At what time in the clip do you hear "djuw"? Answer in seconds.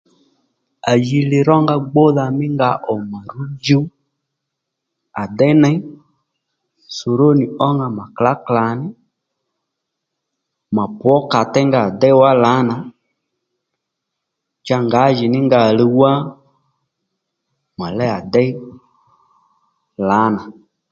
3.65-3.85